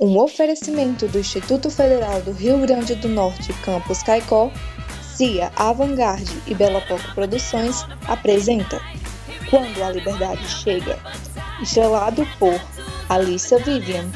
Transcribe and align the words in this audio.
Um 0.00 0.18
oferecimento 0.18 1.06
do 1.06 1.20
Instituto 1.20 1.70
Federal 1.70 2.20
do 2.22 2.32
Rio 2.32 2.58
Grande 2.58 2.96
do 2.96 3.08
Norte, 3.08 3.52
Campus 3.62 4.02
Caicó, 4.02 4.50
CIA 5.14 5.52
Avantgarde 5.54 6.36
e 6.48 6.54
Bela 6.54 6.80
Poco 6.80 7.14
Produções 7.14 7.86
apresenta 8.08 8.80
Quando 9.48 9.80
a 9.84 9.92
Liberdade 9.92 10.44
Chega, 10.48 10.98
estrelado 11.62 12.26
por 12.40 12.60
Alissa 13.08 13.56
Vivian, 13.58 14.10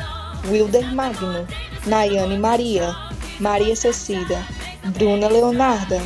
Wilder 0.51 0.93
Magno, 0.93 1.47
Nayane 1.87 2.39
Maria, 2.39 2.97
Maria 3.39 3.77
Cecida, 3.77 4.45
Bruna 4.87 5.29
Leonarda, 5.29 6.03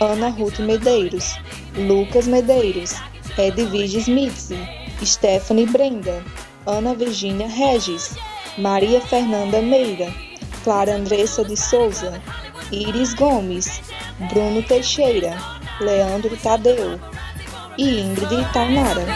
Ana 0.00 0.30
Ruth 0.30 0.58
Medeiros, 0.58 1.38
Lucas 1.76 2.26
Medeiros, 2.26 2.96
Edvige 3.38 3.98
Smith, 3.98 4.50
Stephanie 5.04 5.66
Brenda, 5.66 6.24
Ana 6.66 6.92
Virginia 6.92 7.46
Regis, 7.46 8.16
Maria 8.58 9.00
Fernanda 9.00 9.62
Meira, 9.62 10.12
Clara 10.62 10.94
Andressa 10.94 11.42
de 11.42 11.56
Souza, 11.56 12.20
Iris 12.70 13.14
Gomes, 13.14 13.80
Bruno 14.30 14.62
Teixeira, 14.62 15.34
Leandro 15.80 16.36
Tadeu 16.36 17.00
e 17.78 18.00
Ingrid 18.00 18.52
Tainara. 18.52 19.06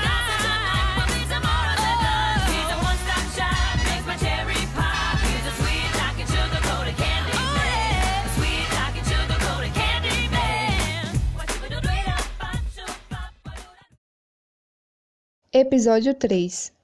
Episódio 15.53 16.13
3 16.15 16.76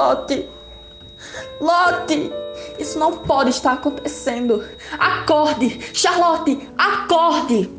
Lotte! 0.00 0.48
Lotte! 1.60 2.32
Isso 2.78 2.98
não 2.98 3.18
pode 3.18 3.50
estar 3.50 3.74
acontecendo. 3.74 4.64
Acorde! 4.98 5.78
Charlotte, 5.94 6.72
acorde! 6.78 7.70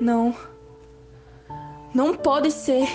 Não. 0.00 0.34
Não 1.94 2.12
pode 2.12 2.50
ser. 2.50 2.88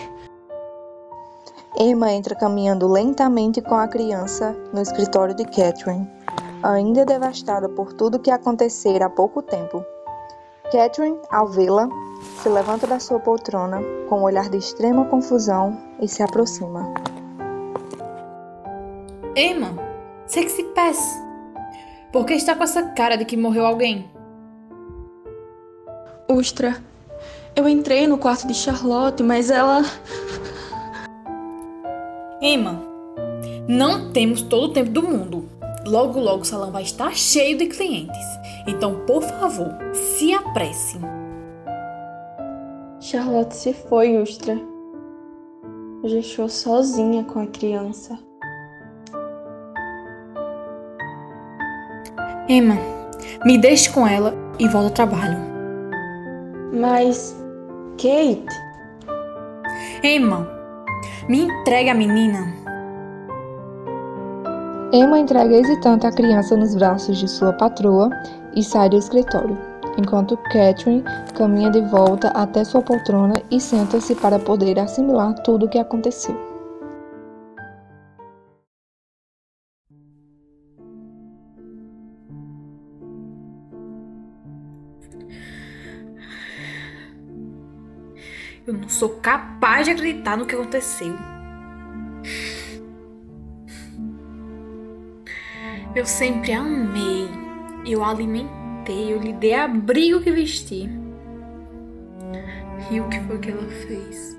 Emma 1.79 2.11
entra 2.11 2.35
caminhando 2.35 2.85
lentamente 2.85 3.61
com 3.61 3.75
a 3.75 3.87
criança 3.87 4.53
no 4.73 4.81
escritório 4.81 5.33
de 5.33 5.45
Catherine, 5.45 6.05
ainda 6.61 7.05
devastada 7.05 7.69
por 7.69 7.93
tudo 7.93 8.19
que 8.19 8.29
acontecera 8.29 9.05
há 9.05 9.09
pouco 9.09 9.41
tempo. 9.41 9.85
Catherine, 10.69 11.17
ao 11.31 11.47
vê-la, 11.47 11.87
se 12.43 12.49
levanta 12.49 12.85
da 12.85 12.99
sua 12.99 13.21
poltrona 13.21 13.81
com 14.09 14.19
um 14.19 14.23
olhar 14.23 14.49
de 14.49 14.57
extrema 14.57 15.05
confusão 15.05 15.77
e 16.01 16.09
se 16.09 16.21
aproxima. 16.21 16.93
Emma, 19.35 19.77
sexy 20.27 20.63
pass. 20.75 20.99
Por 22.11 22.25
que 22.25 22.33
está 22.33 22.53
com 22.53 22.63
essa 22.63 22.83
cara 22.89 23.15
de 23.15 23.23
que 23.23 23.37
morreu 23.37 23.65
alguém? 23.65 24.11
Ustra, 26.29 26.83
eu 27.55 27.67
entrei 27.67 28.07
no 28.07 28.17
quarto 28.17 28.45
de 28.45 28.53
Charlotte, 28.53 29.23
mas 29.23 29.49
ela. 29.49 29.83
Emma, 32.41 32.81
não 33.69 34.11
temos 34.11 34.41
todo 34.41 34.65
o 34.65 34.73
tempo 34.73 34.89
do 34.89 35.03
mundo. 35.03 35.47
Logo, 35.87 36.19
logo 36.19 36.41
o 36.41 36.45
salão 36.45 36.69
vai 36.69 36.83
estar 36.83 37.15
cheio 37.15 37.57
de 37.57 37.67
clientes. 37.67 38.25
Então, 38.67 39.05
por 39.05 39.23
favor, 39.23 39.69
se 39.93 40.33
apresse. 40.33 40.99
Charlotte 42.99 43.55
se 43.55 43.73
foi, 43.73 44.21
Ustra. 44.21 44.59
Já 46.03 46.09
deixou 46.09 46.49
sozinha 46.49 47.23
com 47.23 47.39
a 47.39 47.47
criança. 47.47 48.19
Emma, 52.51 52.77
me 53.45 53.57
deixe 53.57 53.89
com 53.89 54.05
ela 54.05 54.35
e 54.59 54.67
volta 54.67 55.03
ao 55.03 55.07
trabalho. 55.07 55.37
Mas. 56.73 57.33
Kate. 57.93 58.45
Emma, 60.03 60.45
me 61.29 61.43
entregue 61.43 61.89
a 61.89 61.93
menina. 61.93 62.53
Emma 64.91 65.17
entrega 65.17 65.55
hesitante 65.55 66.05
a 66.05 66.11
criança 66.11 66.57
nos 66.57 66.75
braços 66.75 67.17
de 67.19 67.27
sua 67.29 67.53
patroa 67.53 68.09
e 68.53 68.61
sai 68.61 68.89
do 68.89 68.97
escritório, 68.97 69.57
enquanto 69.97 70.35
Catherine 70.51 71.05
caminha 71.33 71.71
de 71.71 71.79
volta 71.83 72.31
até 72.31 72.65
sua 72.65 72.81
poltrona 72.81 73.41
e 73.49 73.61
senta-se 73.61 74.13
para 74.15 74.37
poder 74.37 74.77
assimilar 74.77 75.35
tudo 75.43 75.67
o 75.67 75.69
que 75.69 75.79
aconteceu. 75.79 76.50
Sou 89.01 89.09
capaz 89.09 89.85
de 89.85 89.91
acreditar 89.93 90.37
no 90.37 90.45
que 90.45 90.53
aconteceu. 90.53 91.15
Eu 95.95 96.05
sempre 96.05 96.51
amei, 96.53 97.27
eu 97.83 98.03
alimentei, 98.03 99.11
eu 99.11 99.19
lhe 99.19 99.33
dei 99.33 99.55
abrigo 99.55 100.21
que 100.21 100.29
vesti. 100.29 100.87
E 102.91 102.99
o 102.99 103.09
que 103.09 103.19
foi 103.21 103.39
que 103.39 103.49
ela 103.49 103.67
fez? 103.87 104.37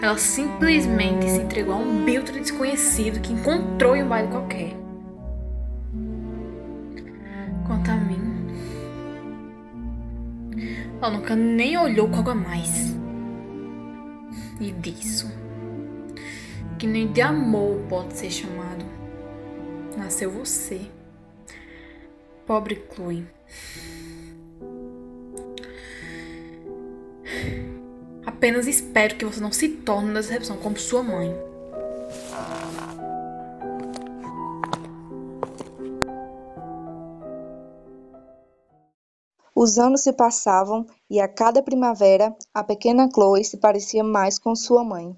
Ela 0.00 0.16
simplesmente 0.16 1.28
se 1.28 1.40
entregou 1.40 1.74
a 1.74 1.78
um 1.78 2.04
biltre 2.04 2.38
desconhecido 2.38 3.20
que 3.20 3.32
encontrou 3.32 3.96
em 3.96 4.04
um 4.04 4.08
baile 4.08 4.28
qualquer. 4.28 4.76
Nunca 11.10 11.34
nem 11.36 11.76
olhou 11.76 12.08
com 12.08 12.16
água 12.16 12.34
mais. 12.34 12.94
E 14.60 14.72
disso, 14.72 15.30
que 16.78 16.86
nem 16.86 17.12
de 17.12 17.20
amor 17.20 17.80
pode 17.88 18.14
ser 18.14 18.30
chamado, 18.30 18.84
nasceu 19.96 20.30
você, 20.30 20.82
pobre 22.46 22.82
Chloe. 22.94 23.26
Apenas 28.26 28.66
espero 28.66 29.16
que 29.16 29.24
você 29.24 29.40
não 29.40 29.52
se 29.52 29.68
torne 29.68 30.12
na 30.12 30.20
decepção 30.20 30.56
como 30.56 30.78
sua 30.78 31.02
mãe. 31.02 31.34
Os 39.62 39.78
anos 39.78 40.00
se 40.00 40.10
passavam 40.10 40.86
e 41.10 41.20
a 41.20 41.28
cada 41.28 41.62
primavera 41.62 42.34
a 42.54 42.64
pequena 42.64 43.10
Chloe 43.12 43.44
se 43.44 43.58
parecia 43.58 44.02
mais 44.02 44.38
com 44.38 44.56
sua 44.56 44.82
mãe. 44.82 45.14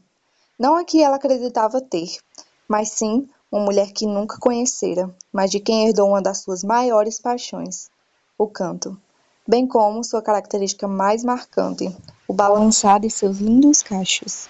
Não 0.59 0.75
a 0.75 0.83
que 0.83 1.01
ela 1.01 1.15
acreditava 1.15 1.81
ter, 1.81 2.19
mas 2.67 2.89
sim 2.89 3.29
uma 3.53 3.65
mulher 3.65 3.93
que 3.93 4.05
nunca 4.05 4.41
conhecera, 4.41 5.15
mas 5.33 5.49
de 5.49 5.61
quem 5.61 5.87
herdou 5.87 6.09
uma 6.09 6.21
das 6.21 6.39
suas 6.39 6.65
maiores 6.65 7.21
paixões, 7.21 7.89
o 8.37 8.49
canto, 8.49 9.01
bem 9.47 9.65
como 9.65 10.03
sua 10.03 10.21
característica 10.21 10.89
mais 10.89 11.23
marcante, 11.23 11.97
o 12.27 12.35
balançar 12.35 12.99
de 12.99 13.11
seus 13.11 13.39
lindos 13.39 13.81
cachos. 13.81 14.49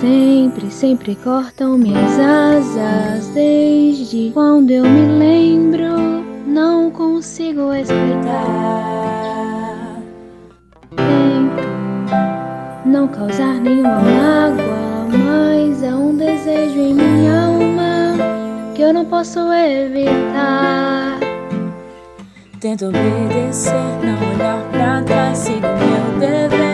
Sempre, 0.00 0.70
sempre 0.70 1.16
cortam 1.16 1.76
minhas 1.76 2.18
asas. 2.18 3.28
Desde 3.28 4.30
quando 4.32 4.70
eu 4.70 4.84
me 4.84 5.18
lembro, 5.18 6.24
não 6.46 6.90
consigo 6.90 7.72
explicar. 7.72 8.08
Tento 10.96 11.68
não 12.86 13.08
causar 13.08 13.60
nenhuma 13.60 14.00
mágoa, 14.00 15.08
mas 15.24 15.82
há 15.84 15.96
um 15.96 16.16
desejo 16.16 16.78
em 16.78 16.94
minha 16.94 17.46
alma 17.46 18.16
que 18.74 18.82
eu 18.82 18.92
não 18.92 19.04
posso 19.04 19.40
evitar. 19.52 21.18
Tento 22.60 22.86
obedecer, 22.86 23.72
não 24.02 24.34
olhar 24.34 24.60
pra 24.72 25.02
trás, 25.02 25.38
sigo 25.38 25.60
meu 25.60 26.18
dever, 26.18 26.67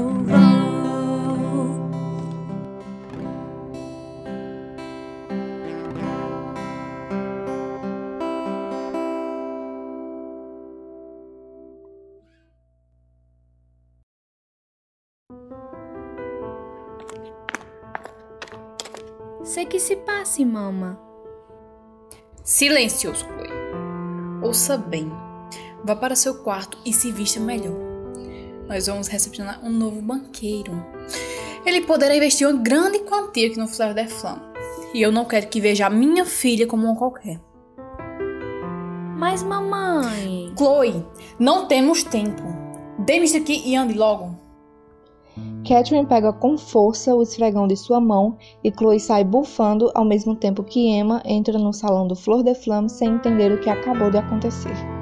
vou. 0.00 0.62
Sei 19.44 19.66
que 19.66 19.78
se 19.78 19.96
passe, 19.96 20.44
mama. 20.44 20.98
Silencioso, 22.42 23.26
Chloe. 23.26 23.50
Ouça 24.42 24.78
bem. 24.78 25.10
Vá 25.84 25.94
para 25.94 26.16
seu 26.16 26.42
quarto 26.42 26.78
e 26.86 26.92
se 26.92 27.12
vista 27.12 27.38
melhor. 27.38 27.91
Nós 28.72 28.86
vamos 28.86 29.06
recepcionar 29.06 29.60
um 29.62 29.68
novo 29.68 30.00
banqueiro. 30.00 30.72
Ele 31.66 31.82
poderá 31.82 32.16
investir 32.16 32.48
uma 32.48 32.58
grande 32.58 33.00
quantia 33.00 33.48
aqui 33.48 33.58
no 33.58 33.68
Fleur 33.68 33.92
de 33.92 34.06
Flamme. 34.06 34.40
E 34.94 35.02
eu 35.02 35.12
não 35.12 35.26
quero 35.26 35.46
que 35.48 35.60
veja 35.60 35.84
a 35.84 35.90
minha 35.90 36.24
filha 36.24 36.66
como 36.66 36.86
uma 36.86 36.96
qualquer. 36.96 37.38
Mas, 39.18 39.42
mamãe. 39.42 40.54
Chloe, 40.56 41.04
não 41.38 41.66
temos 41.66 42.02
tempo. 42.02 42.42
Dê-me 43.00 43.26
isso 43.26 43.36
aqui 43.36 43.62
e 43.62 43.76
ande 43.76 43.92
logo. 43.92 44.34
Catherine 45.68 46.06
pega 46.06 46.32
com 46.32 46.56
força 46.56 47.14
o 47.14 47.22
esfregão 47.22 47.68
de 47.68 47.76
sua 47.76 48.00
mão 48.00 48.38
e 48.64 48.72
Chloe 48.72 48.98
sai 48.98 49.22
bufando 49.22 49.90
ao 49.94 50.06
mesmo 50.06 50.34
tempo 50.34 50.64
que 50.64 50.88
Emma 50.88 51.22
entra 51.26 51.58
no 51.58 51.74
salão 51.74 52.08
do 52.08 52.16
Flor 52.16 52.42
de 52.42 52.54
Flamme 52.54 52.88
sem 52.88 53.10
entender 53.10 53.52
o 53.52 53.60
que 53.60 53.68
acabou 53.68 54.10
de 54.10 54.16
acontecer. 54.16 55.01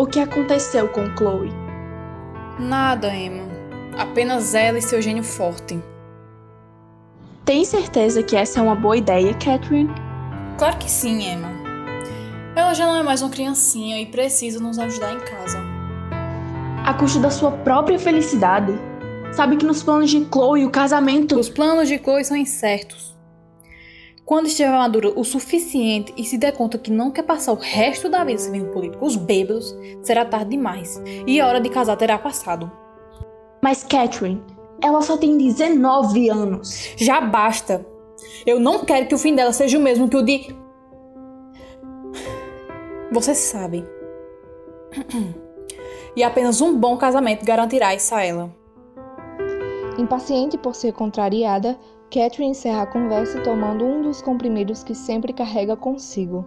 O 0.00 0.06
que 0.06 0.20
aconteceu 0.20 0.86
com 0.90 1.12
Chloe? 1.16 1.50
Nada, 2.56 3.12
Emma. 3.12 3.42
Apenas 3.98 4.54
ela 4.54 4.78
e 4.78 4.82
seu 4.82 5.02
gênio 5.02 5.24
forte. 5.24 5.76
Tem 7.44 7.64
certeza 7.64 8.22
que 8.22 8.36
essa 8.36 8.60
é 8.60 8.62
uma 8.62 8.76
boa 8.76 8.96
ideia, 8.96 9.34
Catherine? 9.34 9.92
Claro 10.56 10.76
que 10.76 10.88
sim, 10.88 11.28
Emma. 11.28 11.48
Ela 12.54 12.74
já 12.74 12.86
não 12.86 12.94
é 12.94 13.02
mais 13.02 13.22
uma 13.22 13.30
criancinha 13.30 14.00
e 14.00 14.06
precisa 14.06 14.60
nos 14.60 14.78
ajudar 14.78 15.14
em 15.14 15.18
casa. 15.18 15.58
A 16.84 16.94
custo 16.94 17.18
da 17.18 17.30
sua 17.30 17.50
própria 17.50 17.98
felicidade. 17.98 18.72
Sabe 19.32 19.56
que 19.56 19.66
nos 19.66 19.82
planos 19.82 20.10
de 20.10 20.24
Chloe 20.32 20.64
o 20.64 20.70
casamento. 20.70 21.36
Os 21.36 21.48
planos 21.48 21.88
de 21.88 21.98
Chloe 21.98 22.24
são 22.24 22.36
incertos. 22.36 23.17
Quando 24.28 24.46
estiver 24.46 24.70
madura 24.70 25.10
o 25.18 25.24
suficiente 25.24 26.12
e 26.14 26.22
se 26.22 26.36
der 26.36 26.52
conta 26.52 26.76
que 26.76 26.90
não 26.90 27.10
quer 27.10 27.22
passar 27.22 27.50
o 27.50 27.56
resto 27.56 28.10
da 28.10 28.22
vida 28.24 28.38
servindo 28.38 28.70
políticos 28.70 29.16
bêbados, 29.16 29.74
será 30.02 30.22
tarde 30.22 30.50
demais. 30.50 31.02
E 31.26 31.40
a 31.40 31.46
hora 31.46 31.58
de 31.58 31.70
casar 31.70 31.96
terá 31.96 32.18
passado. 32.18 32.70
Mas, 33.62 33.82
Catherine, 33.82 34.44
ela 34.84 35.00
só 35.00 35.16
tem 35.16 35.38
19 35.38 36.28
anos. 36.28 36.92
Já 36.98 37.22
basta. 37.22 37.86
Eu 38.44 38.60
não 38.60 38.84
quero 38.84 39.08
que 39.08 39.14
o 39.14 39.18
fim 39.18 39.34
dela 39.34 39.50
seja 39.50 39.78
o 39.78 39.80
mesmo 39.80 40.10
que 40.10 40.16
o 40.18 40.22
de. 40.22 40.54
Você 43.10 43.34
sabe. 43.34 43.82
E 46.16 46.22
apenas 46.24 46.60
um 46.60 46.76
bom 46.76 46.96
casamento 46.96 47.44
garantirá 47.44 47.94
isso 47.94 48.12
a 48.12 48.24
ela. 48.24 48.52
Impaciente 49.96 50.58
por 50.58 50.74
ser 50.74 50.92
contrariada, 50.92 51.78
Catherine 52.10 52.52
encerra 52.52 52.82
a 52.82 52.86
conversa 52.86 53.40
tomando 53.42 53.84
um 53.84 54.00
dos 54.00 54.22
comprimidos 54.22 54.82
que 54.82 54.94
sempre 54.94 55.32
carrega 55.32 55.76
consigo. 55.76 56.44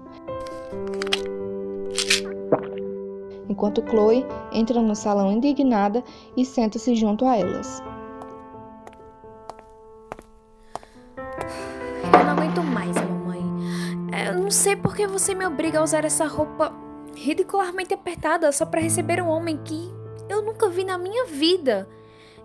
Enquanto 3.47 3.87
Chloe 3.87 4.25
entra 4.51 4.81
no 4.81 4.95
salão 4.95 5.31
indignada 5.31 6.03
e 6.35 6.43
senta-se 6.43 6.95
junto 6.95 7.25
a 7.25 7.37
elas. 7.37 7.83
Eu 11.15 12.25
não 12.25 12.31
aguento 12.31 12.63
mais, 12.63 12.95
mamãe. 12.95 13.43
Eu 14.27 14.41
não 14.41 14.49
sei 14.49 14.75
por 14.75 14.95
que 14.95 15.05
você 15.05 15.35
me 15.35 15.45
obriga 15.45 15.79
a 15.79 15.83
usar 15.83 16.05
essa 16.05 16.25
roupa 16.25 16.73
ridicularmente 17.15 17.93
apertada 17.93 18.51
só 18.51 18.65
para 18.65 18.81
receber 18.81 19.21
um 19.21 19.27
homem 19.27 19.59
que 19.63 19.91
eu 20.27 20.41
nunca 20.41 20.69
vi 20.69 20.83
na 20.83 20.97
minha 20.97 21.25
vida. 21.25 21.87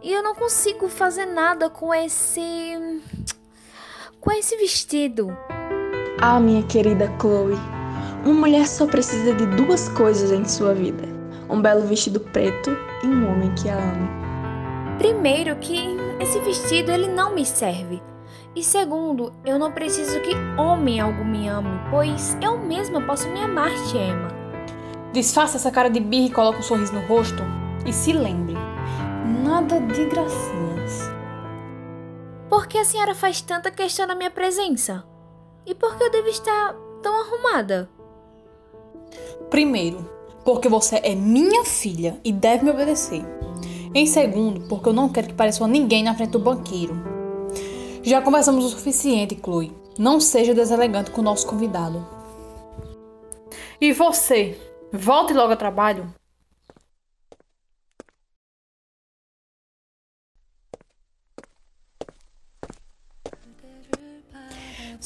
E 0.02 0.12
eu 0.12 0.22
não 0.22 0.34
consigo 0.34 0.88
fazer 0.88 1.26
nada 1.26 1.70
com 1.70 1.94
esse. 1.94 3.02
com 4.20 4.30
esse 4.32 4.56
vestido. 4.56 5.36
Ah, 6.20 6.38
minha 6.40 6.62
querida 6.62 7.12
Chloe, 7.20 7.58
uma 8.24 8.34
mulher 8.34 8.66
só 8.66 8.86
precisa 8.86 9.34
de 9.34 9.46
duas 9.56 9.88
coisas 9.90 10.30
em 10.30 10.44
sua 10.44 10.74
vida: 10.74 11.04
um 11.48 11.60
belo 11.60 11.82
vestido 11.82 12.20
preto 12.20 12.76
e 13.02 13.06
um 13.06 13.30
homem 13.30 13.54
que 13.54 13.68
a 13.68 13.76
ame. 13.76 14.08
Primeiro, 14.98 15.56
que 15.56 15.96
esse 16.20 16.38
vestido 16.40 16.90
ele 16.90 17.08
não 17.08 17.34
me 17.34 17.44
serve. 17.44 18.02
E 18.54 18.64
segundo, 18.64 19.34
eu 19.44 19.58
não 19.58 19.70
preciso 19.70 20.18
que 20.20 20.34
homem 20.58 20.98
algum 20.98 21.24
me 21.24 21.46
ame, 21.46 21.78
pois 21.90 22.36
eu 22.40 22.58
mesma 22.58 23.02
posso 23.02 23.28
me 23.28 23.42
amar, 23.42 23.70
tia 23.90 24.06
Emma. 24.06 24.28
Disfaça 25.12 25.58
essa 25.58 25.70
cara 25.70 25.90
de 25.90 26.00
birra 26.00 26.28
e 26.28 26.32
coloque 26.32 26.60
um 26.60 26.62
sorriso 26.62 26.94
no 26.94 27.06
rosto. 27.06 27.42
E 27.84 27.92
se 27.92 28.12
lembre: 28.12 28.54
nada 29.46 29.80
de 29.80 30.06
gracinhas. 30.06 31.08
Por 32.48 32.66
que 32.66 32.78
a 32.78 32.84
senhora 32.84 33.14
faz 33.14 33.40
tanta 33.40 33.70
questão 33.70 34.06
da 34.06 34.14
minha 34.14 34.30
presença? 34.30 35.04
E 35.64 35.74
por 35.74 35.96
que 35.96 36.02
eu 36.02 36.10
devo 36.10 36.28
estar 36.28 36.74
tão 37.00 37.20
arrumada? 37.20 37.88
Primeiro, 39.48 40.10
porque 40.44 40.68
você 40.68 40.96
é 40.96 41.14
minha 41.14 41.64
filha 41.64 42.20
e 42.24 42.32
deve 42.32 42.64
me 42.64 42.70
obedecer. 42.70 43.24
Em 43.94 44.04
segundo, 44.04 44.66
porque 44.68 44.88
eu 44.88 44.92
não 44.92 45.08
quero 45.08 45.28
que 45.28 45.34
pareça 45.34 45.64
a 45.64 45.68
ninguém 45.68 46.02
na 46.02 46.14
frente 46.14 46.30
do 46.30 46.40
banqueiro. 46.40 46.96
Já 48.02 48.20
conversamos 48.20 48.64
o 48.64 48.68
suficiente, 48.68 49.40
Chloe. 49.42 49.72
Não 49.96 50.20
seja 50.20 50.54
deselegante 50.54 51.10
com 51.10 51.20
o 51.20 51.24
nosso 51.24 51.46
convidado. 51.46 52.04
E 53.80 53.92
você? 53.92 54.58
Volte 54.92 55.32
logo 55.32 55.52
ao 55.52 55.56
trabalho. 55.56 56.12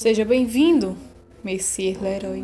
Seja 0.01 0.25
bem-vindo, 0.25 0.97
Monsieur 1.45 2.03
Leroy. 2.03 2.43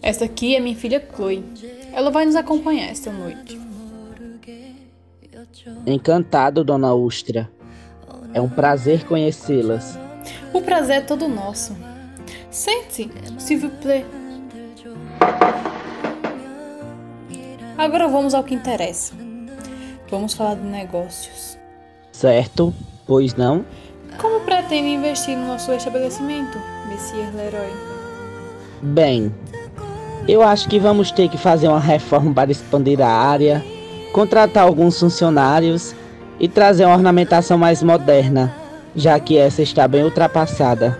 Esta 0.00 0.24
aqui 0.24 0.56
é 0.56 0.60
minha 0.60 0.74
filha 0.74 1.06
Chloe. 1.14 1.44
Ela 1.92 2.10
vai 2.10 2.24
nos 2.24 2.34
acompanhar 2.34 2.88
esta 2.88 3.12
noite. 3.12 3.60
Encantado, 5.86 6.64
dona 6.64 6.94
Ustra. 6.94 7.50
É 8.32 8.40
um 8.40 8.48
prazer 8.48 9.04
conhecê-las. 9.04 9.98
O 10.54 10.62
prazer 10.62 10.96
é 10.96 11.00
todo 11.02 11.28
nosso. 11.28 11.76
Sente, 12.50 13.10
s'il 13.38 13.58
vous 13.58 13.72
plaît. 13.82 14.06
Agora 17.76 18.08
vamos 18.08 18.32
ao 18.32 18.42
que 18.42 18.54
interessa. 18.54 19.12
Vamos 20.08 20.32
falar 20.32 20.54
de 20.54 20.64
negócios. 20.64 21.58
Certo? 22.10 22.72
Pois 23.06 23.34
não? 23.34 23.62
Pretende 24.70 24.90
investir 24.90 25.36
no 25.36 25.48
nosso 25.48 25.72
estabelecimento, 25.72 26.56
Monsieur 26.88 27.28
Leroy? 27.34 27.72
Bem, 28.80 29.34
eu 30.28 30.42
acho 30.42 30.68
que 30.68 30.78
vamos 30.78 31.10
ter 31.10 31.28
que 31.28 31.36
fazer 31.36 31.66
uma 31.66 31.80
reforma 31.80 32.32
para 32.32 32.52
expandir 32.52 33.00
a 33.00 33.08
área, 33.08 33.64
contratar 34.12 34.62
alguns 34.62 35.00
funcionários 35.00 35.92
e 36.38 36.46
trazer 36.46 36.84
uma 36.84 36.94
ornamentação 36.94 37.58
mais 37.58 37.82
moderna, 37.82 38.54
já 38.94 39.18
que 39.18 39.36
essa 39.36 39.60
está 39.60 39.88
bem 39.88 40.04
ultrapassada. 40.04 40.96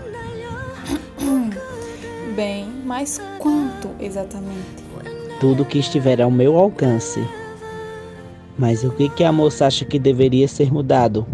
Bem, 2.35 2.67
mas 2.83 3.21
quanto 3.39 3.89
exatamente? 4.01 4.83
Tudo 5.39 5.63
que 5.63 5.79
estiver 5.79 6.21
ao 6.21 6.29
meu 6.29 6.57
alcance. 6.57 7.25
Mas 8.59 8.83
o 8.83 8.91
que, 8.91 9.07
que 9.07 9.23
a 9.23 9.31
moça 9.31 9.65
acha 9.65 9.85
que 9.85 9.97
deveria 9.97 10.49
ser 10.49 10.73
mudado? 10.73 11.25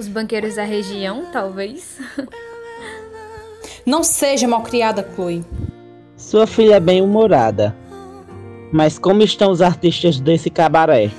Os 0.00 0.08
banqueiros 0.08 0.54
da 0.54 0.64
região, 0.64 1.26
talvez? 1.30 1.98
Não 3.84 4.02
seja 4.02 4.48
malcriada, 4.48 5.06
Chloe. 5.14 5.44
Sua 6.16 6.46
filha 6.46 6.76
é 6.76 6.80
bem 6.80 7.02
humorada. 7.02 7.76
Mas 8.72 8.98
como 8.98 9.20
estão 9.20 9.50
os 9.50 9.60
artistas 9.60 10.18
desse 10.18 10.48
cabaré? 10.48 11.10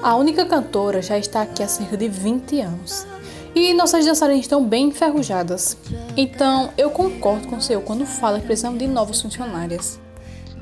A 0.00 0.14
única 0.14 0.46
cantora 0.46 1.02
já 1.02 1.18
está 1.18 1.42
aqui 1.42 1.60
há 1.60 1.66
cerca 1.66 1.96
de 1.96 2.08
20 2.08 2.60
anos. 2.60 3.04
E 3.52 3.74
nossas 3.74 4.06
dançarinas 4.06 4.44
estão 4.44 4.64
bem 4.64 4.90
enferrujadas. 4.90 5.76
Então, 6.16 6.70
eu 6.78 6.88
concordo 6.90 7.48
com 7.48 7.56
o 7.56 7.60
senhor 7.60 7.82
quando 7.82 8.06
fala 8.06 8.38
que 8.38 8.46
precisamos 8.46 8.78
de 8.78 8.86
novas 8.86 9.20
funcionárias. 9.20 9.98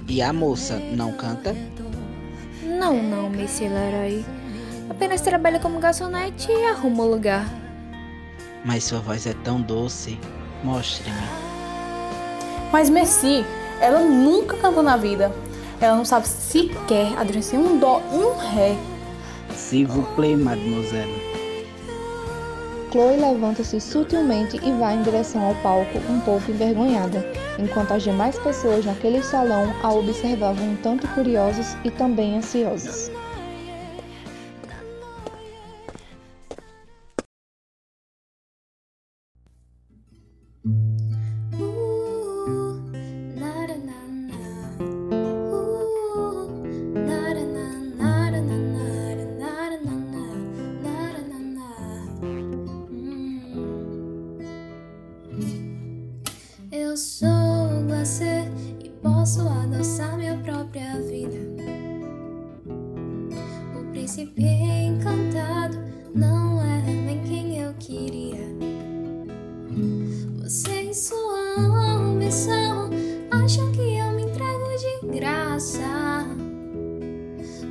E 0.08 0.23
a 0.23 0.32
moça 0.32 0.78
não 0.78 1.12
canta? 1.12 1.54
Não, 2.62 3.02
não, 3.02 3.28
Monsieur 3.28 3.70
Leroy. 3.70 4.25
Apenas 4.88 5.20
trabalha 5.22 5.58
como 5.58 5.78
garçonete 5.78 6.50
e 6.50 6.66
arruma 6.66 7.04
o 7.04 7.10
lugar. 7.10 7.46
Mas 8.64 8.84
sua 8.84 9.00
voz 9.00 9.26
é 9.26 9.34
tão 9.44 9.60
doce. 9.60 10.18
Mostre-me. 10.62 11.28
Mas 12.72 12.88
Messi, 12.88 13.44
ela 13.80 14.00
nunca 14.00 14.56
cantou 14.56 14.82
na 14.82 14.96
vida. 14.96 15.32
Ela 15.80 15.96
não 15.96 16.04
sabe 16.04 16.26
sequer 16.26 17.18
adressar 17.18 17.58
um 17.58 17.78
dó 17.78 18.00
e 18.12 18.16
um 18.16 18.36
ré. 18.36 18.76
S'il 19.54 19.86
vous 19.86 20.06
plaît, 20.16 20.36
mademoiselle. 20.36 21.34
Chloe 22.90 23.16
levanta-se 23.16 23.80
sutilmente 23.80 24.56
e 24.62 24.72
vai 24.72 24.94
em 24.94 25.02
direção 25.02 25.42
ao 25.42 25.54
palco, 25.56 25.98
um 26.08 26.20
pouco 26.20 26.50
envergonhada, 26.50 27.26
enquanto 27.58 27.92
as 27.92 28.04
demais 28.04 28.38
pessoas 28.38 28.84
naquele 28.84 29.20
salão 29.22 29.74
a 29.82 29.92
observavam 29.92 30.64
um 30.64 30.76
tanto 30.76 31.08
curiosas 31.08 31.76
e 31.84 31.90
também 31.90 32.36
ansiosas. 32.36 33.10
Acham 73.30 73.73
que 73.73 73.97
eu 73.97 74.12
me 74.12 74.23
entrego 74.23 74.64
de 74.78 75.18
graça. 75.18 76.26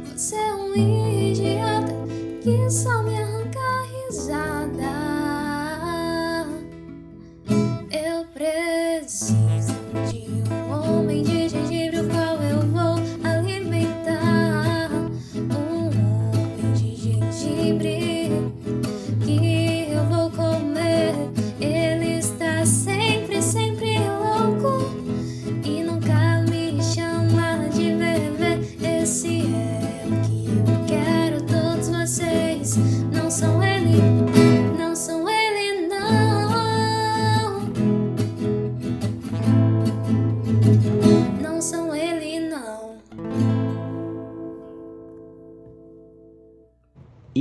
Você 0.05 0.35
é 0.35 0.53
um 0.53 0.75
idiota 0.75 1.93
que 2.41 2.69
só 2.69 3.01
me 3.03 3.15
arranca 3.17 3.42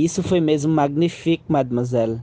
Isso 0.03 0.21
foi 0.21 0.41
mesmo 0.41 0.73
magnífico, 0.73 1.45
mademoiselle. 1.47 2.21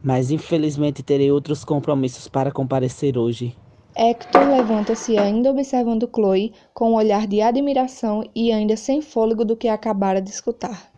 Mas 0.00 0.30
infelizmente 0.30 1.02
terei 1.02 1.28
outros 1.32 1.64
compromissos 1.64 2.28
para 2.28 2.52
comparecer 2.52 3.18
hoje. 3.18 3.56
Hector 3.96 4.48
levanta-se 4.48 5.18
ainda 5.18 5.50
observando 5.50 6.08
Chloe 6.14 6.52
com 6.72 6.92
um 6.92 6.94
olhar 6.94 7.26
de 7.26 7.42
admiração 7.42 8.22
e 8.32 8.52
ainda 8.52 8.76
sem 8.76 9.02
fôlego 9.02 9.44
do 9.44 9.56
que 9.56 9.66
acabara 9.66 10.22
de 10.22 10.30
escutar. 10.30 10.88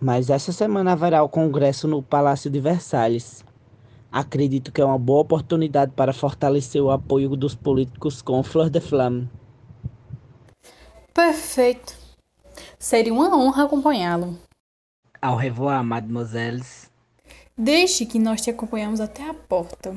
Mas 0.00 0.30
essa 0.30 0.50
semana 0.50 0.94
haverá 0.94 1.22
o 1.22 1.28
congresso 1.28 1.86
no 1.86 2.02
Palácio 2.02 2.50
de 2.50 2.58
Versalhes. 2.58 3.44
Acredito 4.10 4.72
que 4.72 4.80
é 4.80 4.84
uma 4.84 4.98
boa 4.98 5.20
oportunidade 5.20 5.92
para 5.94 6.12
fortalecer 6.12 6.82
o 6.82 6.90
apoio 6.90 7.36
dos 7.36 7.54
políticos 7.54 8.20
com 8.20 8.42
Fleur 8.42 8.68
de 8.68 8.80
Flamme. 8.80 9.30
Perfeito. 11.14 11.94
Seria 12.80 13.14
uma 13.14 13.32
honra 13.36 13.62
acompanhá-lo. 13.62 14.49
Au 15.22 15.36
revoir, 15.36 15.84
mademoiselles. 15.84 16.90
Deixe 17.56 18.06
que 18.06 18.18
nós 18.18 18.40
te 18.40 18.48
acompanhamos 18.48 19.00
até 19.00 19.28
a 19.28 19.34
porta. 19.34 19.94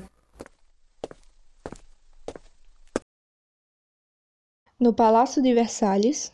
No 4.77 4.93
Palácio 4.93 5.41
de 5.41 5.53
Versalhes, 5.53 6.31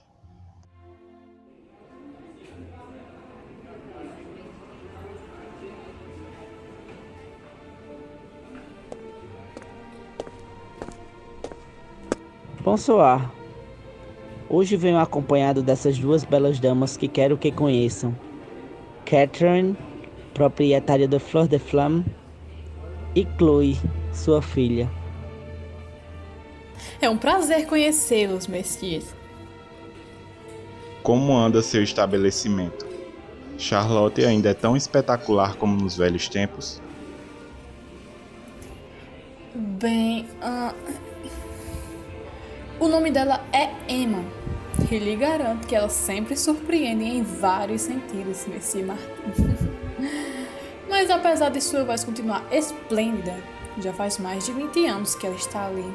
Bonsoir. 12.64 13.32
Hoje 14.48 14.76
venho 14.76 15.00
acompanhado 15.00 15.64
dessas 15.64 15.98
duas 15.98 16.24
belas 16.24 16.60
damas 16.60 16.98
que 16.98 17.08
quero 17.08 17.38
que 17.38 17.52
conheçam. 17.52 18.16
Catherine, 19.10 19.76
proprietária 20.36 21.08
da 21.08 21.20
Fleur 21.20 21.48
de 21.48 21.58
Flamme, 21.58 22.06
e 23.16 23.28
Chloe, 23.38 23.76
sua 24.14 24.40
filha. 24.40 24.88
É 27.02 27.10
um 27.10 27.18
prazer 27.18 27.66
conhecê-los, 27.66 28.46
messias. 28.46 29.16
Como 31.02 31.36
anda 31.36 31.62
seu 31.64 31.82
estabelecimento? 31.82 32.88
Charlotte 33.58 34.24
ainda 34.24 34.52
é 34.52 34.54
tão 34.54 34.78
espetacular 34.78 35.56
como 35.56 35.76
nos 35.76 35.98
velhos 35.98 36.30
tempos? 36.30 36.80
Bem, 39.56 40.28
ah, 40.40 40.74
o 42.80 42.88
nome 42.88 43.10
dela 43.10 43.44
é 43.52 43.72
Emma. 43.92 44.24
E 44.92 44.98
lhe 44.98 45.16
garanto 45.16 45.68
que 45.68 45.76
ela 45.76 45.90
sempre 45.90 46.36
surpreende 46.36 47.04
em 47.04 47.22
vários 47.22 47.84
sentidos, 47.84 48.46
Messi 48.48 48.82
Martin. 48.82 49.08
Mas 50.90 51.10
apesar 51.10 51.50
de 51.50 51.62
sua 51.62 51.84
voz 51.84 52.04
continuar 52.04 52.44
esplêndida, 52.52 53.38
já 53.80 53.94
faz 53.94 54.18
mais 54.18 54.46
de 54.46 54.52
20 54.52 54.86
anos 54.88 55.16
que 55.16 55.28
ela 55.28 55.36
está 55.36 55.68
ali. 55.68 55.86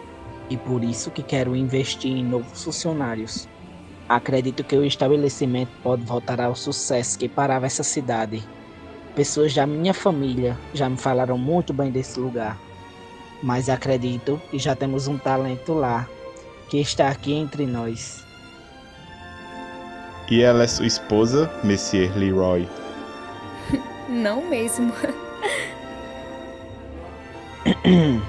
E 0.48 0.56
por 0.56 0.84
isso 0.84 1.10
que 1.10 1.22
quero 1.22 1.56
investir 1.56 2.12
em 2.12 2.24
novos 2.24 2.62
funcionários. 2.62 3.48
Acredito 4.08 4.62
que 4.62 4.76
o 4.76 4.84
estabelecimento 4.84 5.70
pode 5.82 6.04
voltar 6.04 6.40
ao 6.40 6.54
sucesso 6.54 7.18
que 7.18 7.28
parava 7.28 7.66
essa 7.66 7.82
cidade. 7.82 8.46
Pessoas 9.14 9.54
da 9.54 9.66
minha 9.66 9.94
família 9.94 10.58
já 10.72 10.88
me 10.88 10.96
falaram 10.96 11.38
muito 11.38 11.72
bem 11.72 11.90
desse 11.90 12.20
lugar. 12.20 12.58
Mas 13.42 13.68
acredito 13.68 14.40
que 14.50 14.58
já 14.58 14.76
temos 14.76 15.08
um 15.08 15.18
talento 15.18 15.72
lá, 15.72 16.08
que 16.68 16.78
está 16.78 17.08
aqui 17.08 17.32
entre 17.32 17.66
nós. 17.66 18.23
E 20.30 20.40
ela 20.42 20.64
é 20.64 20.66
sua 20.66 20.86
esposa, 20.86 21.50
Monsieur 21.62 22.16
Leroy? 22.16 22.66
Não 24.08 24.48
mesmo. 24.48 24.92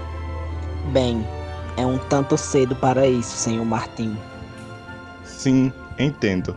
Bem, 0.91 1.25
é 1.77 1.85
um 1.85 1.97
tanto 1.97 2.37
cedo 2.37 2.75
para 2.75 3.07
isso, 3.07 3.35
senhor 3.35 3.65
Martim. 3.65 4.17
Sim, 5.23 5.71
entendo. 5.97 6.55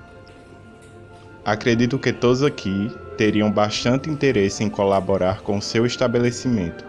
Acredito 1.45 1.99
que 1.99 2.13
todos 2.13 2.43
aqui 2.43 2.93
teriam 3.17 3.51
bastante 3.51 4.11
interesse 4.11 4.63
em 4.63 4.69
colaborar 4.69 5.41
com 5.41 5.61
seu 5.61 5.87
estabelecimento, 5.87 6.85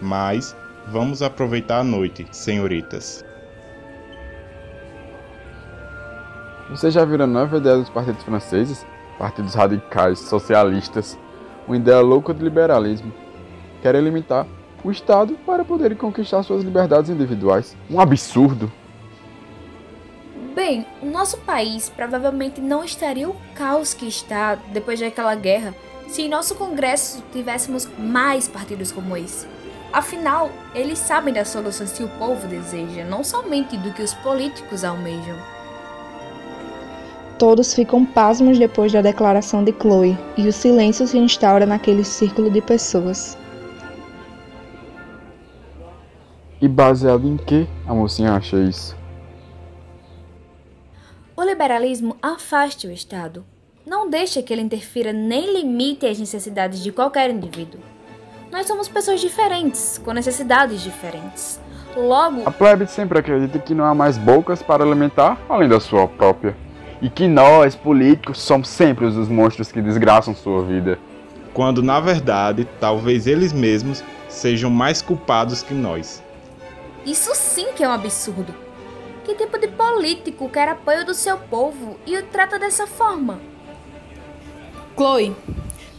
mas 0.00 0.56
vamos 0.88 1.22
aproveitar 1.22 1.80
a 1.80 1.84
noite, 1.84 2.26
senhoritas. 2.30 3.24
Vocês 6.72 6.94
já 6.94 7.04
viram 7.04 7.24
a 7.24 7.28
nova 7.28 7.58
ideia 7.58 7.76
dos 7.76 7.90
partidos 7.90 8.22
franceses? 8.22 8.86
Partidos 9.18 9.54
radicais, 9.54 10.18
socialistas, 10.20 11.18
uma 11.68 11.76
ideia 11.76 12.00
louca 12.00 12.32
de 12.32 12.42
liberalismo. 12.42 13.12
Querem 13.82 14.00
limitar 14.00 14.46
o 14.82 14.90
Estado 14.90 15.34
para 15.44 15.66
poderem 15.66 15.98
conquistar 15.98 16.42
suas 16.42 16.64
liberdades 16.64 17.10
individuais. 17.10 17.76
Um 17.90 18.00
absurdo! 18.00 18.72
Bem, 20.54 20.86
o 21.02 21.06
nosso 21.10 21.36
país 21.40 21.90
provavelmente 21.90 22.58
não 22.62 22.82
estaria 22.82 23.28
o 23.28 23.36
caos 23.54 23.92
que 23.92 24.08
está 24.08 24.54
depois 24.54 24.98
daquela 24.98 25.34
guerra 25.34 25.74
se 26.08 26.22
em 26.22 26.28
nosso 26.28 26.54
Congresso 26.54 27.22
tivéssemos 27.34 27.86
mais 27.98 28.48
partidos 28.48 28.90
como 28.90 29.14
esse. 29.14 29.46
Afinal, 29.92 30.50
eles 30.74 30.98
sabem 30.98 31.34
das 31.34 31.48
soluções 31.48 31.92
que 31.92 32.02
o 32.02 32.08
povo 32.18 32.48
deseja, 32.48 33.04
não 33.04 33.22
somente 33.22 33.76
do 33.76 33.92
que 33.92 34.02
os 34.02 34.14
políticos 34.14 34.84
almejam. 34.84 35.51
Todos 37.42 37.74
ficam 37.74 38.06
pasmos 38.06 38.56
depois 38.56 38.92
da 38.92 39.02
declaração 39.02 39.64
de 39.64 39.72
Chloe 39.72 40.16
e 40.36 40.46
o 40.46 40.52
silêncio 40.52 41.04
se 41.08 41.18
instaura 41.18 41.66
naquele 41.66 42.04
círculo 42.04 42.48
de 42.48 42.60
pessoas. 42.60 43.36
E 46.60 46.68
baseado 46.68 47.26
em 47.26 47.36
que 47.36 47.66
a 47.84 47.92
mocinha 47.92 48.34
acha 48.34 48.56
isso? 48.58 48.96
O 51.36 51.42
liberalismo 51.42 52.16
afasta 52.22 52.86
o 52.86 52.92
Estado. 52.92 53.44
Não 53.84 54.08
deixa 54.08 54.40
que 54.40 54.52
ele 54.52 54.62
interfira 54.62 55.12
nem 55.12 55.52
limite 55.52 56.06
as 56.06 56.20
necessidades 56.20 56.80
de 56.80 56.92
qualquer 56.92 57.28
indivíduo. 57.28 57.80
Nós 58.52 58.68
somos 58.68 58.88
pessoas 58.88 59.20
diferentes, 59.20 59.98
com 59.98 60.12
necessidades 60.12 60.80
diferentes. 60.80 61.60
Logo, 61.96 62.42
A 62.46 62.52
plebe 62.52 62.86
sempre 62.86 63.18
acredita 63.18 63.58
que 63.58 63.74
não 63.74 63.84
há 63.84 63.92
mais 63.92 64.16
bocas 64.16 64.62
para 64.62 64.84
alimentar 64.84 65.44
além 65.48 65.68
da 65.68 65.80
sua 65.80 66.06
própria. 66.06 66.56
E 67.02 67.10
que 67.10 67.26
nós, 67.26 67.74
políticos, 67.74 68.40
somos 68.40 68.68
sempre 68.68 69.04
os 69.04 69.28
monstros 69.28 69.72
que 69.72 69.82
desgraçam 69.82 70.36
sua 70.36 70.62
vida. 70.62 71.00
Quando 71.52 71.82
na 71.82 71.98
verdade, 71.98 72.64
talvez 72.78 73.26
eles 73.26 73.52
mesmos 73.52 74.04
sejam 74.28 74.70
mais 74.70 75.02
culpados 75.02 75.62
que 75.62 75.74
nós. 75.74 76.22
isso 77.04 77.34
sim 77.34 77.72
que 77.72 77.82
é 77.82 77.88
um 77.88 77.92
absurdo. 77.92 78.54
Que 79.24 79.34
tipo 79.34 79.58
de 79.58 79.66
político 79.66 80.48
quer 80.48 80.68
apoio 80.68 81.04
do 81.04 81.12
seu 81.12 81.36
povo 81.36 81.96
e 82.06 82.16
o 82.16 82.22
trata 82.26 82.56
dessa 82.56 82.86
forma? 82.86 83.40
Chloe, 84.96 85.34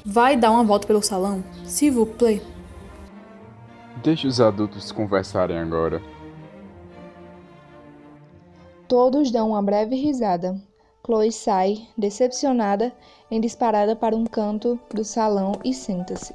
vai 0.05 0.38
dar 0.38 0.51
uma 0.51 0.63
volta 0.63 0.88
pelo 0.88 1.01
salão? 1.01 1.43
S'il 1.65 1.91
vous 1.91 2.10
plaît. 2.17 2.41
Deixe 4.01 4.25
os 4.25 4.39
adultos 4.39 4.91
conversarem 4.91 5.57
agora. 5.57 6.01
Todos 8.88 9.31
dão 9.31 9.50
uma 9.50 9.62
breve 9.62 9.95
risada. 9.95 10.55
Chloe 11.05 11.33
sai, 11.33 11.86
decepcionada, 11.98 12.93
em 13.29 13.41
disparada 13.41 13.93
para 13.93 14.15
um 14.15 14.24
canto 14.24 14.79
do 14.93 15.03
salão 15.03 15.51
e 15.62 15.74
senta-se. 15.74 16.33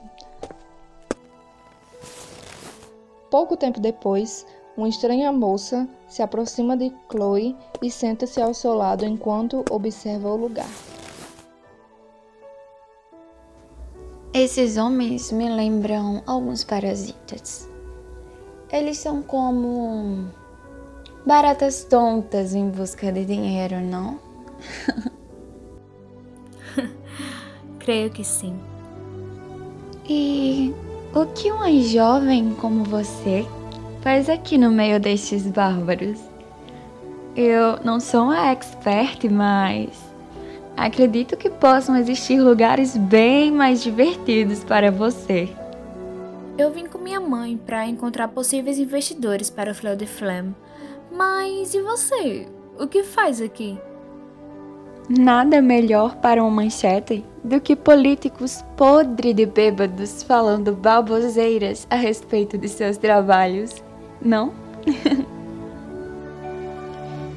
Pouco 3.31 3.57
tempo 3.57 3.81
depois, 3.81 4.47
uma 4.77 4.89
estranha 4.89 5.33
moça 5.33 5.89
se 6.07 6.23
aproxima 6.23 6.77
de 6.77 6.93
Chloe 7.11 7.57
e 7.81 7.91
senta-se 7.91 8.43
ao 8.43 8.53
seu 8.53 8.75
lado 8.75 9.07
enquanto 9.07 9.65
observa 9.71 10.31
o 10.31 10.37
lugar. 10.37 10.69
Esses 14.35 14.77
homens 14.77 15.33
me 15.33 15.49
lembram 15.49 16.23
alguns 16.27 16.63
parasitas. 16.63 17.67
Eles 18.71 18.99
são 18.99 19.23
como 19.23 20.29
baratas 21.25 21.85
tontas 21.85 22.55
em 22.55 22.69
busca 22.69 23.11
de 23.11 23.25
dinheiro, 23.25 23.81
não? 23.81 24.28
Creio 27.79 28.11
que 28.11 28.25
sim. 28.25 28.59
E 30.09 30.75
o 31.15 31.27
que 31.27 31.51
uma 31.51 31.71
jovem 31.83 32.55
como 32.55 32.85
você 32.85 33.47
faz 34.03 34.29
aqui 34.29 34.57
no 34.57 34.71
meio 34.71 35.01
destes 35.01 35.47
bárbaros? 35.47 36.19
Eu 37.37 37.79
não 37.85 38.01
sou 38.01 38.25
uma 38.25 38.51
expert, 38.51 39.29
mas 39.31 39.91
acredito 40.77 41.37
que 41.37 41.49
possam 41.49 41.97
existir 41.97 42.41
lugares 42.41 42.97
bem 42.97 43.53
mais 43.53 43.83
divertidos 43.83 44.65
para 44.65 44.91
você. 44.91 45.49
Eu 46.59 46.73
vim 46.73 46.87
com 46.87 46.99
minha 46.99 47.21
mãe 47.21 47.57
para 47.57 47.87
encontrar 47.87 48.29
possíveis 48.29 48.79
investidores 48.79 49.49
para 49.49 49.71
o 49.71 49.75
Fleur 49.75 49.97
de 49.97 50.07
Flamme. 50.07 50.55
Mas 51.13 51.75
e 51.75 51.81
você? 51.81 52.49
O 52.79 52.87
que 52.87 53.05
faz 53.05 53.41
aqui? 53.41 53.79
Nada 55.09 55.63
melhor 55.63 56.17
para 56.17 56.43
uma 56.43 56.51
manchete 56.51 57.25
do 57.43 57.59
que 57.63 57.75
políticos 57.75 58.63
podre 58.77 59.33
de 59.33 59.47
bêbados 59.47 60.23
falando 60.23 60.75
baboseiras 60.75 61.87
a 61.89 61.97
respeito 61.97 62.59
de 62.59 62.69
seus 62.69 62.99
trabalhos, 62.99 63.83
não? 64.21 64.53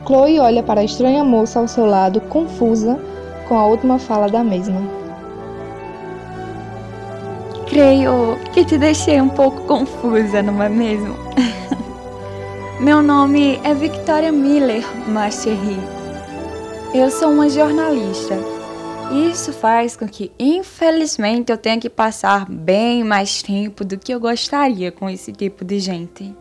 Chloe 0.05 0.37
olha 0.41 0.61
para 0.61 0.81
a 0.81 0.83
estranha 0.83 1.23
moça 1.23 1.59
ao 1.59 1.67
seu 1.67 1.85
lado, 1.85 2.19
confusa 2.21 2.99
com 3.47 3.57
a 3.57 3.65
última 3.65 3.97
fala 3.97 4.27
da 4.27 4.43
mesma. 4.43 4.81
Creio 7.69 8.37
que 8.51 8.65
te 8.65 8.77
deixei 8.77 9.21
um 9.21 9.29
pouco 9.29 9.61
confusa, 9.61 10.43
não 10.43 10.61
é 10.61 10.67
mesmo? 10.67 11.15
Meu 12.81 13.01
nome 13.01 13.61
é 13.63 13.73
Victoria 13.73 14.29
Miller, 14.29 14.83
ma 15.07 15.31
chérie. 15.31 16.00
Eu 16.93 17.09
sou 17.09 17.29
uma 17.31 17.47
jornalista. 17.47 18.35
Isso 19.31 19.53
faz 19.53 19.95
com 19.95 20.05
que, 20.05 20.29
infelizmente, 20.37 21.49
eu 21.49 21.57
tenha 21.57 21.79
que 21.79 21.89
passar 21.89 22.45
bem 22.45 23.01
mais 23.01 23.41
tempo 23.41 23.85
do 23.85 23.97
que 23.97 24.13
eu 24.13 24.19
gostaria 24.19 24.91
com 24.91 25.09
esse 25.09 25.31
tipo 25.31 25.63
de 25.63 25.79
gente. 25.79 26.35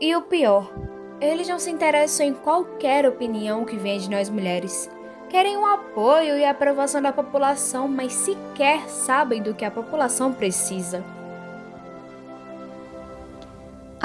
E 0.00 0.14
o 0.14 0.22
pior, 0.22 0.72
eles 1.20 1.48
não 1.48 1.58
se 1.58 1.68
interessam 1.68 2.26
em 2.26 2.32
qualquer 2.32 3.08
opinião 3.08 3.64
que 3.64 3.76
venha 3.76 3.98
de 3.98 4.08
nós 4.08 4.30
mulheres. 4.30 4.88
Querem 5.28 5.56
o 5.56 5.66
apoio 5.66 6.38
e 6.38 6.44
a 6.44 6.52
aprovação 6.52 7.02
da 7.02 7.12
população, 7.12 7.88
mas 7.88 8.12
sequer 8.12 8.88
sabem 8.88 9.42
do 9.42 9.52
que 9.52 9.64
a 9.64 9.70
população 9.70 10.32
precisa. 10.32 11.04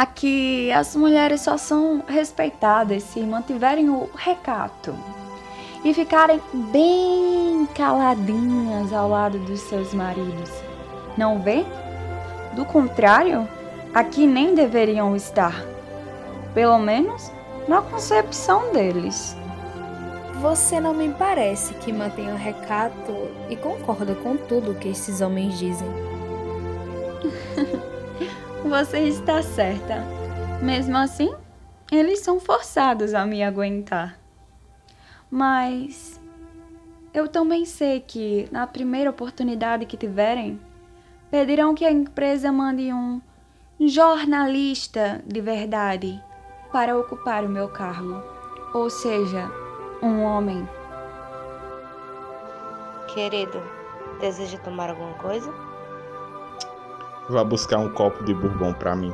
Aqui 0.03 0.69
as 0.73 0.97
mulheres 0.97 1.39
só 1.39 1.55
são 1.55 2.03
respeitadas 2.05 3.03
se 3.03 3.21
mantiverem 3.21 3.89
o 3.89 4.09
recato 4.13 4.93
e 5.81 5.93
ficarem 5.93 6.41
bem 6.73 7.65
caladinhas 7.73 8.91
ao 8.91 9.07
lado 9.07 9.39
dos 9.39 9.61
seus 9.61 9.93
maridos. 9.93 10.51
Não 11.17 11.41
vê? 11.41 11.63
Do 12.53 12.65
contrário, 12.65 13.47
aqui 13.93 14.27
nem 14.27 14.53
deveriam 14.53 15.15
estar. 15.15 15.63
Pelo 16.53 16.79
menos 16.79 17.31
na 17.65 17.81
concepção 17.81 18.73
deles. 18.73 19.37
Você 20.41 20.81
não 20.81 20.93
me 20.93 21.13
parece 21.13 21.75
que 21.75 21.93
mantém 21.93 22.29
o 22.29 22.35
recato 22.35 23.29
e 23.49 23.55
concorda 23.55 24.15
com 24.15 24.35
tudo 24.35 24.75
que 24.75 24.89
esses 24.89 25.21
homens 25.21 25.57
dizem. 25.57 25.87
Você 28.73 29.01
está 29.01 29.43
certa. 29.43 30.03
Mesmo 30.59 30.97
assim, 30.97 31.31
eles 31.91 32.21
são 32.21 32.39
forçados 32.39 33.13
a 33.13 33.23
me 33.23 33.43
aguentar. 33.43 34.17
Mas 35.29 36.19
eu 37.13 37.27
também 37.27 37.65
sei 37.65 37.99
que, 37.99 38.49
na 38.51 38.65
primeira 38.65 39.11
oportunidade 39.11 39.85
que 39.85 39.95
tiverem, 39.95 40.59
pedirão 41.29 41.75
que 41.75 41.85
a 41.85 41.91
empresa 41.91 42.51
mande 42.51 42.91
um 42.91 43.21
jornalista 43.79 45.21
de 45.23 45.39
verdade 45.39 46.19
para 46.71 46.97
ocupar 46.97 47.45
o 47.45 47.49
meu 47.49 47.69
cargo. 47.69 48.23
Ou 48.73 48.89
seja, 48.89 49.51
um 50.01 50.23
homem. 50.23 50.67
Querido, 53.13 53.61
deseja 54.19 54.57
tomar 54.57 54.89
alguma 54.89 55.13
coisa? 55.13 55.72
Vá 57.29 57.43
buscar 57.43 57.79
um 57.79 57.89
copo 57.89 58.23
de 58.23 58.33
bourbon 58.33 58.73
para 58.73 58.95
mim. 58.95 59.13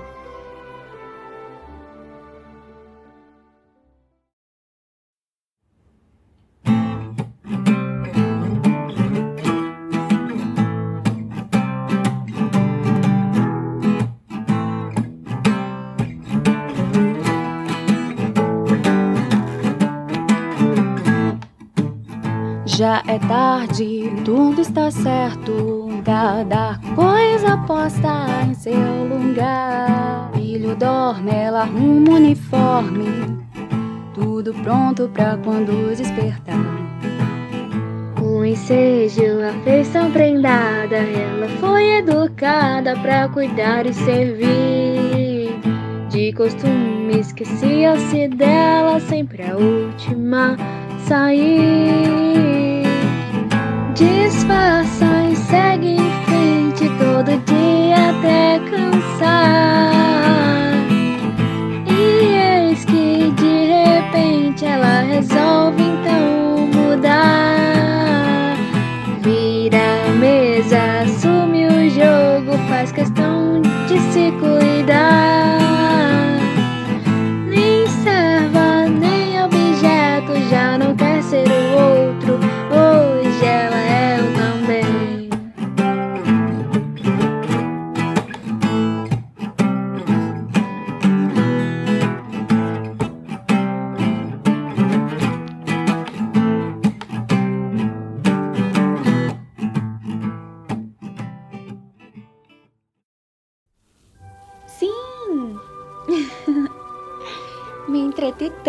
Já 22.66 23.04
é 23.08 23.20
tarde, 23.20 24.10
tudo 24.24 24.62
está 24.62 24.90
certo. 24.90 25.89
Cada 26.10 26.80
coisa 26.96 27.56
posta 27.68 28.26
em 28.44 28.56
seu 28.56 28.74
lugar. 28.74 30.32
Filho 30.34 30.76
dorme, 30.76 31.30
ela 31.30 31.62
arruma 31.62 32.16
uniforme. 32.16 33.38
Tudo 34.16 34.52
pronto 34.56 35.08
pra 35.14 35.38
quando 35.38 35.96
despertar. 35.96 36.58
Com 38.18 38.44
ensejo, 38.44 39.22
afeição 39.52 40.10
prendada, 40.10 40.96
ela 40.96 41.48
foi 41.60 42.00
educada 42.00 42.96
pra 43.04 43.30
cuidar 43.30 43.86
e 43.86 43.94
servir. 43.94 45.60
De 46.10 46.34
costumes 46.34 47.32
que 47.34 47.46
se 47.46 48.28
dela, 48.30 49.00
sempre 49.00 49.44
a 49.44 49.56
última 49.56 50.58
sair. 51.08 52.82
Disfarça 53.94 55.09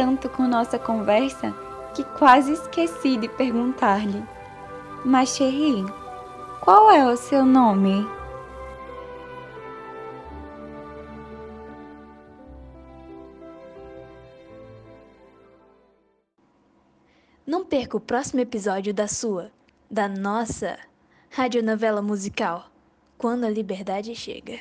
tanto 0.01 0.31
com 0.31 0.49
nossa 0.49 0.79
conversa 0.79 1.55
que 1.95 2.03
quase 2.03 2.55
esqueci 2.55 3.19
de 3.19 3.29
perguntar-lhe. 3.29 4.25
Mas, 5.05 5.37
Cherry, 5.37 5.85
qual 6.63 6.91
é 6.91 7.07
o 7.07 7.19
seu 7.19 7.45
nome? 7.45 8.09
Não 17.47 17.63
perca 17.63 17.99
o 17.99 18.01
próximo 18.01 18.41
episódio 18.41 18.95
da 18.95 19.07
sua, 19.07 19.53
da 19.91 20.09
nossa 20.09 20.79
radionovela 21.29 22.01
musical, 22.01 22.71
Quando 23.19 23.45
a 23.45 23.51
Liberdade 23.51 24.15
Chega. 24.17 24.59